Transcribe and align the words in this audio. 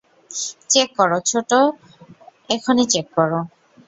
Check 0.69 0.89
কর, 0.97 1.11
ছোটু, 1.29 1.59
এখনি 2.49 2.83
check 2.93 3.07
কর। 3.15 3.31